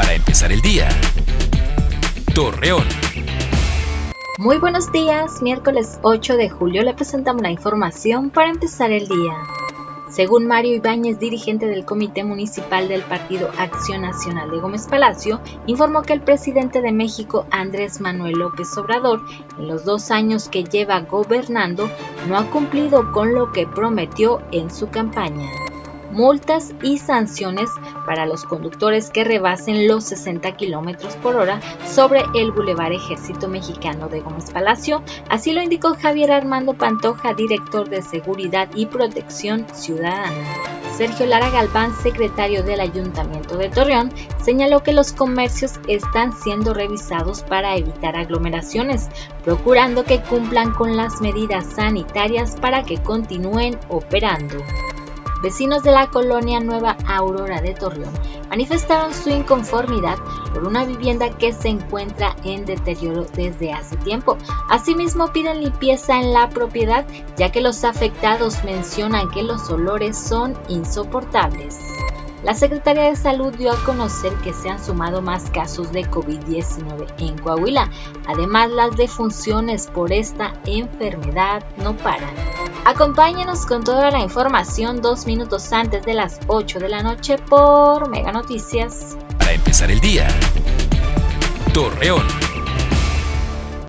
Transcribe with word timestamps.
para 0.00 0.14
empezar 0.14 0.50
el 0.50 0.62
día. 0.62 0.88
Torreón. 2.34 2.86
Muy 4.38 4.56
buenos 4.56 4.90
días, 4.92 5.42
miércoles 5.42 5.98
8 6.00 6.38
de 6.38 6.48
julio 6.48 6.82
le 6.82 6.94
presentamos 6.94 7.42
la 7.42 7.50
información 7.50 8.30
para 8.30 8.48
empezar 8.48 8.92
el 8.92 9.06
día. 9.06 9.34
Según 10.08 10.46
Mario 10.46 10.74
Ibáñez, 10.76 11.18
dirigente 11.18 11.66
del 11.66 11.84
Comité 11.84 12.24
Municipal 12.24 12.88
del 12.88 13.02
Partido 13.02 13.50
Acción 13.58 14.00
Nacional 14.00 14.50
de 14.50 14.60
Gómez 14.60 14.86
Palacio, 14.86 15.38
informó 15.66 16.00
que 16.00 16.14
el 16.14 16.22
presidente 16.22 16.80
de 16.80 16.92
México, 16.92 17.44
Andrés 17.50 18.00
Manuel 18.00 18.38
López 18.38 18.74
Obrador, 18.78 19.20
en 19.58 19.68
los 19.68 19.84
dos 19.84 20.10
años 20.10 20.48
que 20.48 20.64
lleva 20.64 21.00
gobernando, 21.00 21.90
no 22.26 22.38
ha 22.38 22.46
cumplido 22.46 23.12
con 23.12 23.34
lo 23.34 23.52
que 23.52 23.66
prometió 23.66 24.40
en 24.50 24.70
su 24.70 24.88
campaña 24.88 25.50
multas 26.10 26.72
y 26.82 26.98
sanciones 26.98 27.70
para 28.06 28.26
los 28.26 28.44
conductores 28.44 29.10
que 29.10 29.24
rebasen 29.24 29.88
los 29.88 30.04
60 30.04 30.56
kilómetros 30.56 31.16
por 31.16 31.36
hora 31.36 31.60
sobre 31.86 32.22
el 32.34 32.52
Boulevard 32.52 32.92
Ejército 32.92 33.48
Mexicano 33.48 34.08
de 34.08 34.20
Gómez 34.20 34.50
Palacio. 34.50 35.02
Así 35.28 35.52
lo 35.52 35.62
indicó 35.62 35.94
Javier 35.94 36.32
Armando 36.32 36.74
Pantoja, 36.74 37.34
director 37.34 37.88
de 37.88 38.02
Seguridad 38.02 38.68
y 38.74 38.86
Protección 38.86 39.66
Ciudadana. 39.72 40.30
Sergio 41.00 41.24
Lara 41.24 41.48
Galván, 41.48 41.94
secretario 42.02 42.62
del 42.62 42.78
Ayuntamiento 42.78 43.56
de 43.56 43.70
Torreón, 43.70 44.12
señaló 44.44 44.82
que 44.82 44.92
los 44.92 45.12
comercios 45.12 45.80
están 45.88 46.34
siendo 46.34 46.74
revisados 46.74 47.42
para 47.42 47.74
evitar 47.76 48.16
aglomeraciones, 48.16 49.08
procurando 49.42 50.04
que 50.04 50.20
cumplan 50.20 50.72
con 50.74 50.98
las 50.98 51.22
medidas 51.22 51.64
sanitarias 51.74 52.56
para 52.60 52.82
que 52.82 52.98
continúen 52.98 53.78
operando. 53.88 54.56
Vecinos 55.42 55.82
de 55.82 55.90
la 55.90 56.08
colonia 56.08 56.60
Nueva 56.60 56.96
Aurora 57.06 57.60
de 57.60 57.74
Torreón 57.74 58.12
manifestaron 58.50 59.14
su 59.14 59.30
inconformidad 59.30 60.18
por 60.52 60.66
una 60.66 60.84
vivienda 60.84 61.30
que 61.30 61.52
se 61.52 61.68
encuentra 61.68 62.36
en 62.44 62.66
deterioro 62.66 63.24
desde 63.34 63.72
hace 63.72 63.96
tiempo. 63.98 64.36
Asimismo 64.68 65.32
piden 65.32 65.62
limpieza 65.62 66.20
en 66.20 66.32
la 66.32 66.48
propiedad 66.50 67.06
ya 67.36 67.50
que 67.50 67.60
los 67.60 67.84
afectados 67.84 68.62
mencionan 68.64 69.30
que 69.30 69.42
los 69.42 69.70
olores 69.70 70.18
son 70.18 70.58
insoportables. 70.68 71.89
La 72.42 72.54
Secretaría 72.54 73.04
de 73.04 73.16
Salud 73.16 73.54
dio 73.54 73.70
a 73.70 73.84
conocer 73.84 74.32
que 74.42 74.54
se 74.54 74.70
han 74.70 74.82
sumado 74.82 75.20
más 75.20 75.50
casos 75.50 75.92
de 75.92 76.04
COVID-19 76.10 77.06
en 77.18 77.36
Coahuila. 77.38 77.90
Además, 78.26 78.70
las 78.70 78.96
defunciones 78.96 79.86
por 79.88 80.10
esta 80.10 80.54
enfermedad 80.64 81.62
no 81.76 81.94
paran. 81.98 82.30
Acompáñenos 82.86 83.66
con 83.66 83.84
toda 83.84 84.10
la 84.10 84.20
información 84.20 85.02
dos 85.02 85.26
minutos 85.26 85.70
antes 85.72 86.04
de 86.06 86.14
las 86.14 86.40
8 86.46 86.78
de 86.78 86.88
la 86.88 87.02
noche 87.02 87.36
por 87.36 88.08
Mega 88.08 88.32
Noticias. 88.32 89.18
Para 89.38 89.52
empezar 89.52 89.90
el 89.90 90.00
día, 90.00 90.26
Torreón. 91.74 92.49